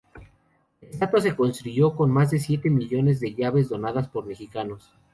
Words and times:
La 0.81 0.87
estatua 0.89 1.21
se 1.21 1.35
construyó 1.35 1.95
con 1.95 2.09
más 2.09 2.31
de 2.31 2.39
siete 2.39 2.71
millones 2.71 3.19
de 3.19 3.35
llaves 3.35 3.69
donadas 3.69 4.07
por 4.07 4.25
mexicanos. 4.25 4.91